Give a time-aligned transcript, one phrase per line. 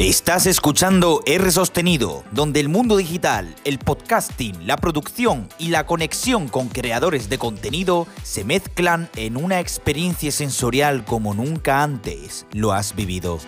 [0.00, 6.48] Estás escuchando R Sostenido, donde el mundo digital, el podcasting, la producción y la conexión
[6.48, 12.96] con creadores de contenido se mezclan en una experiencia sensorial como nunca antes lo has
[12.96, 13.40] vivido.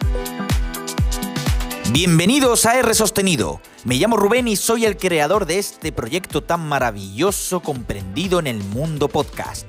[1.90, 3.62] Bienvenidos a R Sostenido.
[3.84, 8.62] Me llamo Rubén y soy el creador de este proyecto tan maravilloso comprendido en el
[8.62, 9.66] mundo podcast.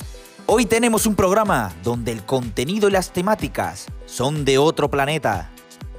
[0.48, 5.53] Hoy tenemos un programa donde el contenido y las temáticas son de otro planeta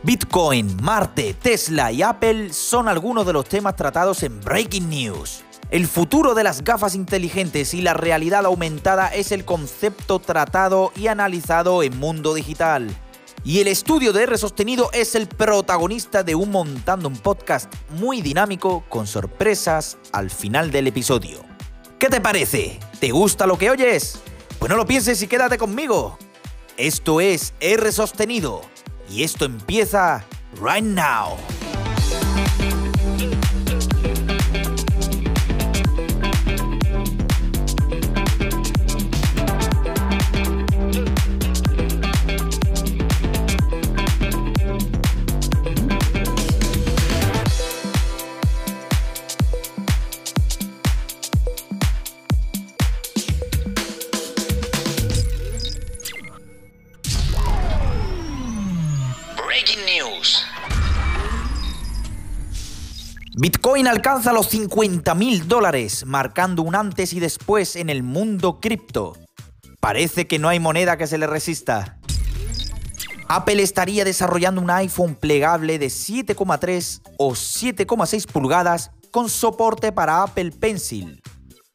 [0.04, 5.44] Bitcoin, Marte, Tesla y Apple son algunos de los temas tratados en Breaking News.
[5.70, 11.06] El futuro de las gafas inteligentes y la realidad aumentada es el concepto tratado y
[11.06, 12.94] analizado en Mundo Digital.
[13.44, 18.20] Y el estudio de R Sostenido es el protagonista de un montando un podcast muy
[18.20, 21.40] dinámico con sorpresas al final del episodio.
[21.98, 22.78] ¿Qué te parece?
[23.00, 24.20] ¿Te gusta lo que oyes?
[24.58, 26.18] Pues no lo pienses y quédate conmigo.
[26.76, 28.73] Esto es R Sostenido
[29.10, 30.24] y esto empieza
[30.60, 31.36] right now.
[63.44, 69.18] Bitcoin alcanza los 50 mil dólares, marcando un antes y después en el mundo cripto.
[69.80, 71.98] Parece que no hay moneda que se le resista.
[73.28, 80.50] Apple estaría desarrollando un iPhone plegable de 7,3 o 7,6 pulgadas con soporte para Apple
[80.52, 81.20] Pencil.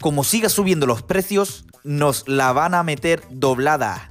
[0.01, 4.08] Como siga subiendo los precios, nos la van a meter doblada.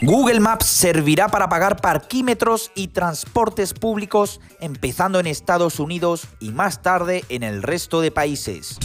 [0.00, 6.82] Google Maps servirá para pagar parquímetros y transportes públicos, empezando en Estados Unidos y más
[6.82, 8.78] tarde en el resto de países.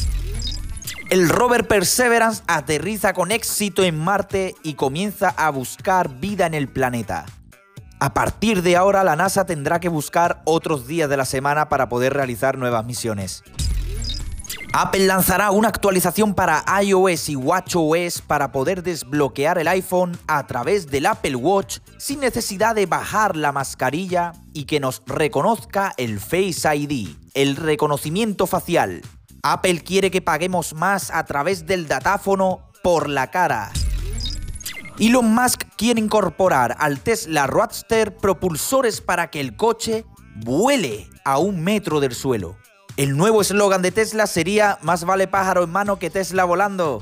[1.10, 6.68] El rover Perseverance aterriza con éxito en Marte y comienza a buscar vida en el
[6.68, 7.26] planeta.
[8.00, 11.90] A partir de ahora la NASA tendrá que buscar otros días de la semana para
[11.90, 13.44] poder realizar nuevas misiones.
[14.72, 20.92] Apple lanzará una actualización para iOS y WatchOS para poder desbloquear el iPhone a través
[20.92, 26.76] del Apple Watch sin necesidad de bajar la mascarilla y que nos reconozca el Face
[26.76, 29.02] ID, el reconocimiento facial.
[29.42, 33.72] Apple quiere que paguemos más a través del datáfono por la cara.
[35.00, 41.64] Elon Musk quiere incorporar al Tesla Roadster propulsores para que el coche vuele a un
[41.64, 42.56] metro del suelo.
[43.00, 47.02] El nuevo eslogan de Tesla sería más vale pájaro en mano que Tesla volando.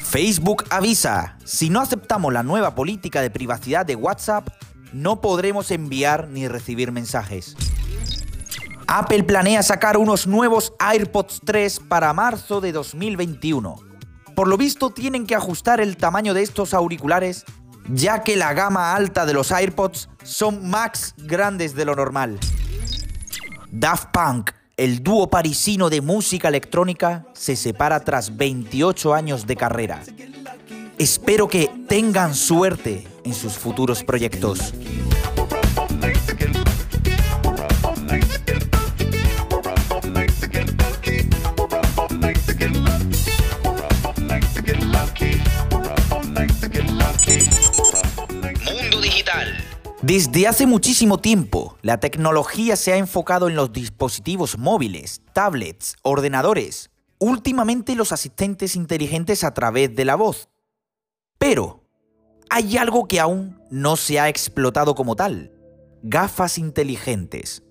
[0.00, 4.48] Facebook avisa, si no aceptamos la nueva política de privacidad de WhatsApp,
[4.92, 7.54] no podremos enviar ni recibir mensajes.
[8.88, 13.76] Apple planea sacar unos nuevos AirPods 3 para marzo de 2021.
[14.34, 17.44] Por lo visto tienen que ajustar el tamaño de estos auriculares,
[17.88, 22.40] ya que la gama alta de los AirPods son más grandes de lo normal.
[23.70, 30.02] Daft Punk el dúo parisino de música electrónica se separa tras 28 años de carrera.
[30.98, 34.72] Espero que tengan suerte en sus futuros proyectos.
[50.02, 56.90] Desde hace muchísimo tiempo, la tecnología se ha enfocado en los dispositivos móviles, tablets, ordenadores,
[57.20, 60.48] últimamente los asistentes inteligentes a través de la voz.
[61.38, 61.84] Pero
[62.50, 65.52] hay algo que aún no se ha explotado como tal,
[66.02, 67.62] gafas inteligentes.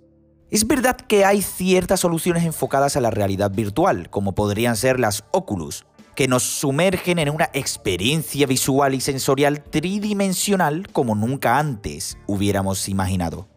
[0.50, 5.26] Es verdad que hay ciertas soluciones enfocadas a la realidad virtual, como podrían ser las
[5.32, 5.86] Oculus,
[6.22, 13.48] que nos sumergen en una experiencia visual y sensorial tridimensional como nunca antes hubiéramos imaginado.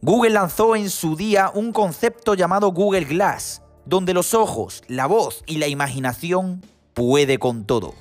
[0.00, 5.44] Google lanzó en su día un concepto llamado Google Glass, donde los ojos, la voz
[5.46, 6.62] y la imaginación
[6.94, 7.92] puede con todo.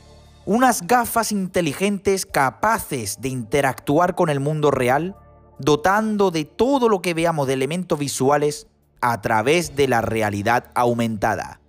[0.46, 5.18] Unas gafas inteligentes capaces de interactuar con el mundo real,
[5.60, 8.68] dotando de todo lo que veamos de elementos visuales
[9.02, 11.60] a través de la realidad aumentada.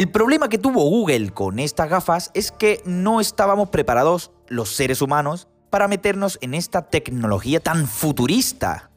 [0.00, 5.02] El problema que tuvo Google con estas gafas es que no estábamos preparados los seres
[5.02, 8.90] humanos para meternos en esta tecnología tan futurista.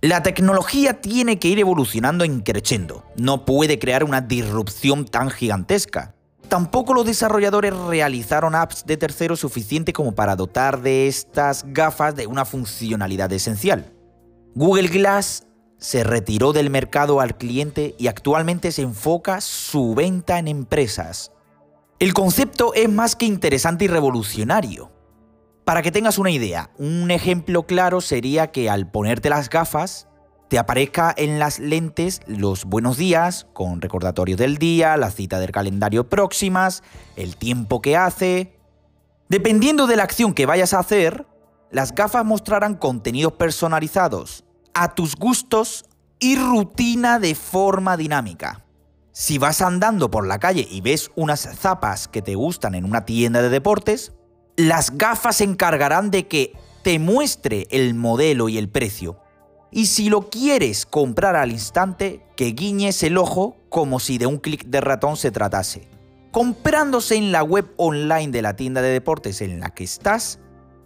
[0.00, 6.16] La tecnología tiene que ir evolucionando en creciendo, no puede crear una disrupción tan gigantesca.
[6.48, 12.26] Tampoco los desarrolladores realizaron apps de terceros suficiente como para dotar de estas gafas de
[12.26, 13.92] una funcionalidad esencial.
[14.56, 15.46] Google Glass
[15.78, 21.32] se retiró del mercado al cliente y actualmente se enfoca su venta en empresas.
[21.98, 24.90] El concepto es más que interesante y revolucionario.
[25.64, 30.08] Para que tengas una idea, un ejemplo claro sería que al ponerte las gafas,
[30.48, 35.52] te aparezca en las lentes los buenos días, con recordatorios del día, la cita del
[35.52, 36.82] calendario próximas,
[37.16, 38.54] el tiempo que hace.
[39.28, 41.26] Dependiendo de la acción que vayas a hacer,
[41.70, 44.44] las gafas mostrarán contenidos personalizados
[44.82, 45.86] a tus gustos
[46.18, 48.64] y rutina de forma dinámica.
[49.12, 53.04] Si vas andando por la calle y ves unas zapas que te gustan en una
[53.04, 54.12] tienda de deportes,
[54.56, 56.52] las gafas se encargarán de que
[56.82, 59.20] te muestre el modelo y el precio
[59.70, 64.38] y si lo quieres comprar al instante, que guiñes el ojo como si de un
[64.38, 65.88] clic de ratón se tratase.
[66.30, 70.38] Comprándose en la web online de la tienda de deportes en la que estás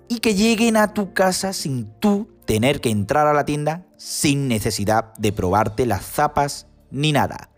[0.09, 4.49] y que lleguen a tu casa sin tú tener que entrar a la tienda sin
[4.49, 7.51] necesidad de probarte las zapas ni nada.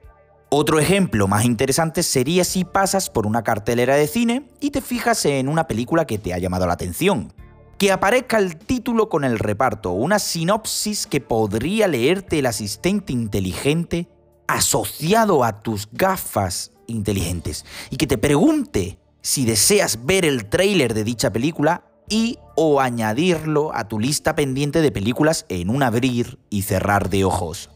[0.51, 5.25] Otro ejemplo más interesante sería si pasas por una cartelera de cine y te fijas
[5.25, 7.33] en una película que te ha llamado la atención
[7.79, 14.09] que aparezca el título con el reparto, una sinopsis que podría leerte el asistente inteligente
[14.47, 21.05] asociado a tus gafas inteligentes y que te pregunte si deseas ver el tráiler de
[21.05, 26.63] dicha película y o añadirlo a tu lista pendiente de películas en un abrir y
[26.63, 27.71] cerrar de ojos.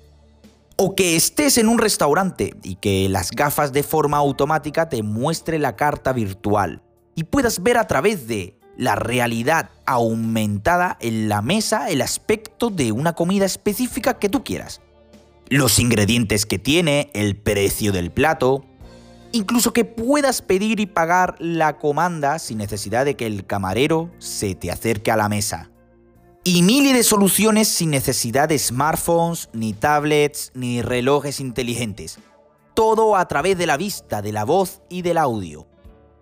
[0.77, 5.59] O que estés en un restaurante y que las gafas de forma automática te muestre
[5.59, 6.83] la carta virtual
[7.17, 12.93] y puedas ver a través de la realidad aumentada en la mesa el aspecto de
[12.93, 14.81] una comida específica que tú quieras.
[15.49, 18.65] Los ingredientes que tiene, el precio del plato,
[19.33, 24.55] incluso que puedas pedir y pagar la comanda sin necesidad de que el camarero se
[24.55, 25.71] te acerque a la mesa.
[26.45, 32.19] Y miles de soluciones sin necesidad de smartphones, ni tablets, ni relojes inteligentes.
[32.75, 35.67] Todo a través de la vista, de la voz y del audio.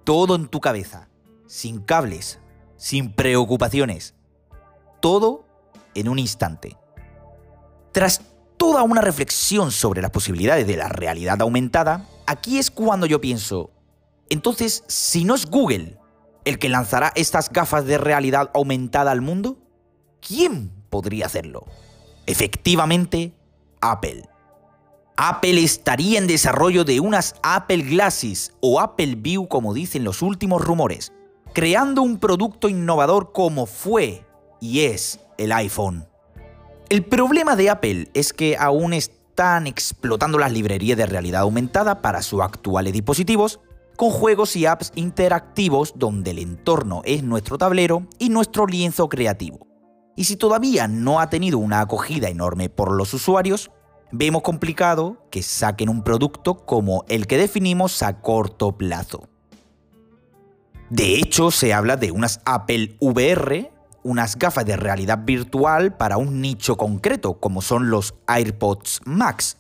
[0.05, 1.09] Todo en tu cabeza,
[1.47, 2.41] sin cables,
[2.77, 4.15] sin preocupaciones.
[5.01, 5.45] Todo
[5.95, 6.77] en un instante.
[7.93, 8.23] Tras
[8.57, 13.71] toda una reflexión sobre las posibilidades de la realidad aumentada, aquí es cuando yo pienso,
[14.29, 15.99] entonces, si no es Google
[16.45, 19.59] el que lanzará estas gafas de realidad aumentada al mundo,
[20.21, 21.65] ¿quién podría hacerlo?
[22.27, 23.35] Efectivamente,
[23.81, 24.29] Apple.
[25.17, 30.63] Apple estaría en desarrollo de unas Apple Glasses o Apple View como dicen los últimos
[30.63, 31.13] rumores,
[31.53, 34.27] creando un producto innovador como fue
[34.61, 36.07] y es el iPhone.
[36.89, 38.93] El problema de Apple es que aún
[39.37, 43.61] están explotando las librerías de realidad aumentada para sus actuales dispositivos,
[43.95, 49.67] con juegos y apps interactivos donde el entorno es nuestro tablero y nuestro lienzo creativo.
[50.17, 53.71] Y si todavía no ha tenido una acogida enorme por los usuarios,
[54.11, 59.29] vemos complicado que saquen un producto como el que definimos a corto plazo.
[60.89, 63.71] De hecho, se habla de unas Apple VR,
[64.07, 69.57] unas gafas de realidad virtual para un nicho concreto, como son los AirPods Max.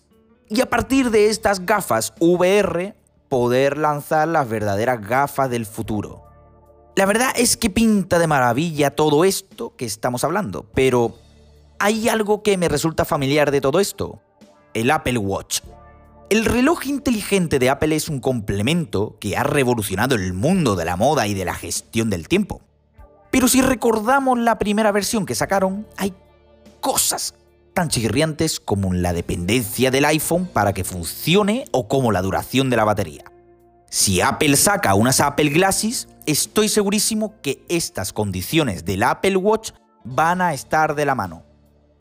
[0.48, 2.94] Y a partir de estas gafas VR,
[3.28, 6.22] poder lanzar las verdaderas gafas del futuro.
[6.94, 11.14] La verdad es que pinta de maravilla todo esto que estamos hablando, pero
[11.78, 14.22] hay algo que me resulta familiar de todo esto,
[14.72, 15.60] el Apple Watch.
[16.30, 20.96] El reloj inteligente de Apple es un complemento que ha revolucionado el mundo de la
[20.96, 22.62] moda y de la gestión del tiempo.
[23.36, 26.14] Pero si recordamos la primera versión que sacaron, hay
[26.80, 27.34] cosas
[27.74, 32.78] tan chirriantes como la dependencia del iPhone para que funcione o como la duración de
[32.78, 33.24] la batería.
[33.90, 40.40] Si Apple saca unas Apple Glasses, estoy segurísimo que estas condiciones del Apple Watch van
[40.40, 41.44] a estar de la mano.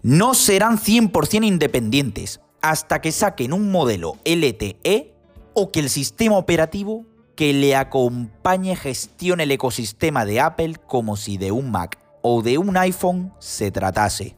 [0.04, 5.14] No serán 100% independientes, hasta que saquen un modelo LTE
[5.54, 11.38] o que el sistema operativo que le acompañe gestione el ecosistema de Apple como si
[11.38, 14.36] de un Mac o de un iPhone se tratase.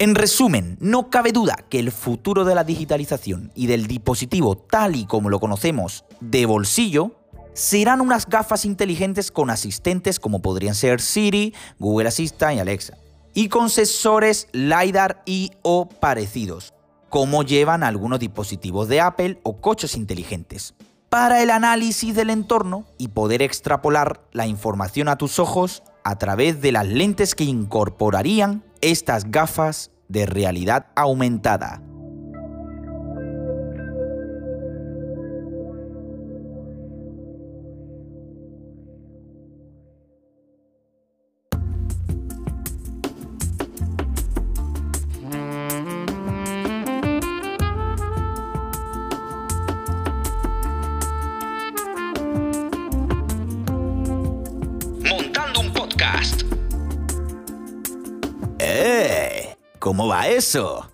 [0.00, 4.94] En resumen, no cabe duda que el futuro de la digitalización y del dispositivo tal
[4.94, 7.16] y como lo conocemos de bolsillo
[7.52, 12.96] serán unas gafas inteligentes con asistentes como podrían ser Siri, Google Assistant y Alexa,
[13.34, 16.74] y con sensores LiDAR y o parecidos,
[17.08, 20.74] como llevan algunos dispositivos de Apple o coches inteligentes,
[21.08, 26.60] para el análisis del entorno y poder extrapolar la información a tus ojos a través
[26.60, 31.82] de las lentes que incorporarían estas gafas de realidad aumentada.
[59.88, 60.92] ¿Cómo va eso?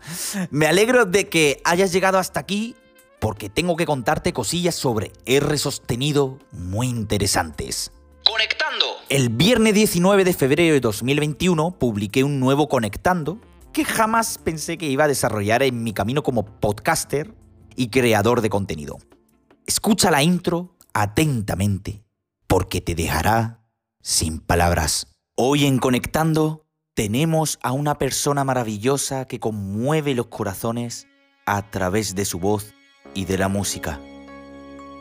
[0.52, 2.76] Me alegro de que hayas llegado hasta aquí
[3.18, 7.90] porque tengo que contarte cosillas sobre R sostenido muy interesantes.
[8.24, 8.86] Conectando.
[9.08, 13.40] El viernes 19 de febrero de 2021 publiqué un nuevo Conectando
[13.72, 17.34] que jamás pensé que iba a desarrollar en mi camino como podcaster
[17.74, 18.98] y creador de contenido.
[19.66, 22.04] Escucha la intro atentamente
[22.46, 23.66] porque te dejará
[24.00, 25.08] sin palabras.
[25.34, 26.63] Hoy en Conectando
[26.94, 31.08] tenemos a una persona maravillosa que conmueve los corazones
[31.44, 32.72] a través de su voz
[33.14, 34.00] y de la música.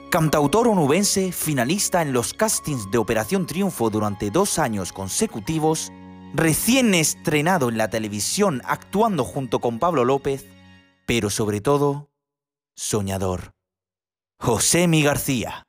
[0.09, 5.91] Cantautor onubense, finalista en los castings de Operación Triunfo durante dos años consecutivos,
[6.35, 10.45] recién estrenado en la televisión actuando junto con Pablo López,
[11.07, 12.09] pero sobre todo,
[12.75, 13.53] soñador.
[14.39, 15.63] José Mi García.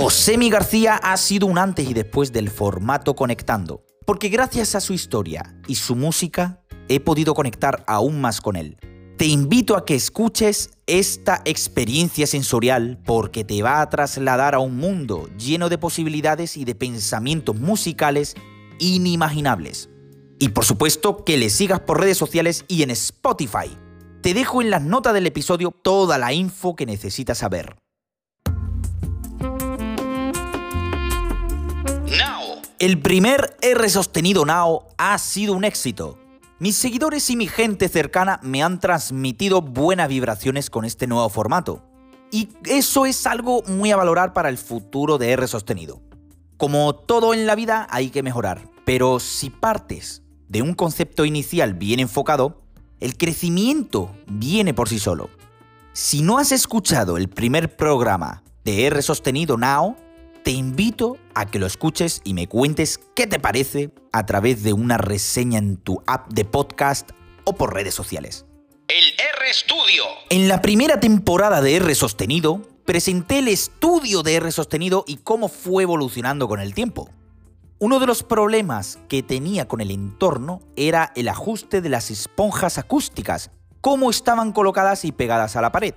[0.00, 4.92] Josemi García ha sido un antes y después del formato Conectando, porque gracias a su
[4.92, 8.78] historia y su música he podido conectar aún más con él.
[9.16, 14.76] Te invito a que escuches esta experiencia sensorial porque te va a trasladar a un
[14.76, 18.36] mundo lleno de posibilidades y de pensamientos musicales
[18.78, 19.90] inimaginables.
[20.38, 23.76] Y por supuesto que le sigas por redes sociales y en Spotify.
[24.22, 27.74] Te dejo en las notas del episodio toda la info que necesitas saber.
[32.78, 36.16] El primer R sostenido Now ha sido un éxito.
[36.60, 41.82] Mis seguidores y mi gente cercana me han transmitido buenas vibraciones con este nuevo formato.
[42.30, 46.00] Y eso es algo muy a valorar para el futuro de R sostenido.
[46.56, 51.74] Como todo en la vida hay que mejorar, pero si partes de un concepto inicial
[51.74, 52.62] bien enfocado,
[53.00, 55.30] el crecimiento viene por sí solo.
[55.94, 59.96] Si no has escuchado el primer programa de R sostenido Now,
[60.42, 64.72] te invito a que lo escuches y me cuentes qué te parece a través de
[64.72, 67.10] una reseña en tu app de podcast
[67.44, 68.46] o por redes sociales.
[68.88, 70.04] El R Studio.
[70.30, 75.48] En la primera temporada de R Sostenido, presenté el estudio de R Sostenido y cómo
[75.48, 77.10] fue evolucionando con el tiempo.
[77.78, 82.78] Uno de los problemas que tenía con el entorno era el ajuste de las esponjas
[82.78, 85.94] acústicas, cómo estaban colocadas y pegadas a la pared.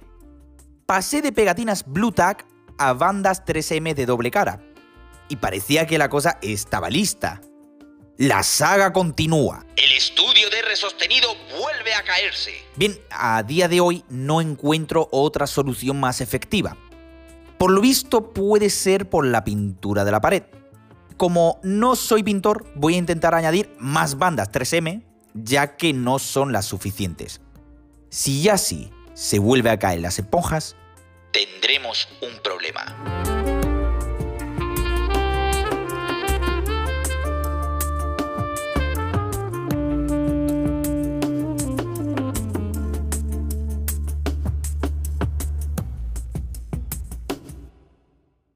[0.85, 2.45] Pasé de pegatinas Blue Tack
[2.81, 4.59] a bandas 3M de doble cara.
[5.29, 7.39] Y parecía que la cosa estaba lista.
[8.17, 9.65] La saga continúa.
[9.75, 12.53] El estudio de R sostenido vuelve a caerse.
[12.75, 16.75] Bien, a día de hoy no encuentro otra solución más efectiva.
[17.59, 20.43] Por lo visto puede ser por la pintura de la pared.
[21.17, 25.03] Como no soy pintor, voy a intentar añadir más bandas 3M,
[25.35, 27.41] ya que no son las suficientes.
[28.09, 30.75] Si ya sí se vuelve a caer las esponjas,
[31.31, 32.95] tendremos un problema.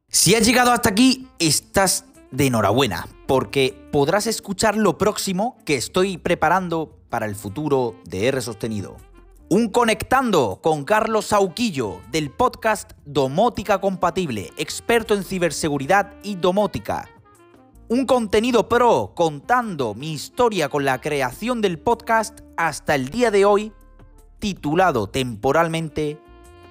[0.09, 6.17] Si has llegado hasta aquí, estás de enhorabuena, porque podrás escuchar lo próximo que estoy
[6.17, 8.97] preparando para el futuro de R sostenido.
[9.47, 17.07] Un conectando con Carlos Sauquillo del podcast Domótica Compatible, experto en ciberseguridad y domótica.
[17.87, 23.45] Un contenido pro contando mi historia con la creación del podcast hasta el día de
[23.45, 23.71] hoy,
[24.39, 26.19] titulado temporalmente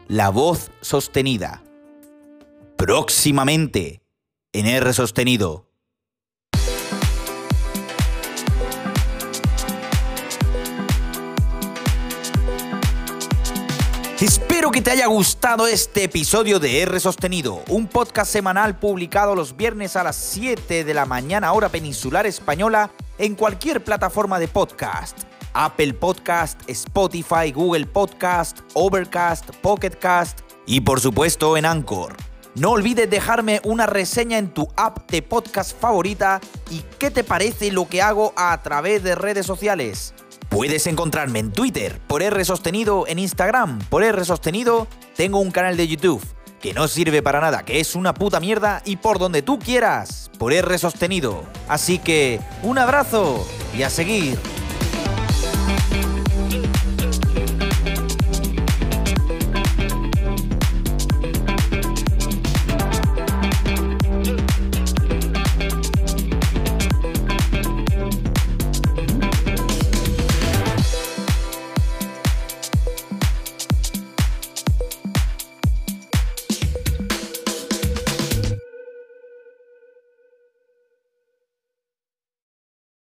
[0.09, 1.63] La voz sostenida.
[2.77, 4.03] Próximamente
[4.53, 5.69] en R sostenido.
[14.65, 19.59] Espero que te haya gustado este episodio de R Sostenido, un podcast semanal publicado los
[19.59, 25.19] viernes a las 7 de la mañana hora peninsular española en cualquier plataforma de podcast.
[25.53, 32.17] Apple Podcast, Spotify, Google Podcast, Overcast, Pocketcast y por supuesto en Anchor.
[32.55, 36.41] No olvides dejarme una reseña en tu app de podcast favorita
[36.71, 40.15] y qué te parece lo que hago a través de redes sociales.
[40.55, 45.77] Puedes encontrarme en Twitter por R sostenido, en Instagram por R sostenido, tengo un canal
[45.77, 46.25] de YouTube
[46.61, 50.31] que no sirve para nada, que es una puta mierda y por donde tú quieras,
[50.39, 51.43] por R sostenido.
[51.67, 53.45] Así que un abrazo
[53.77, 54.39] y a seguir.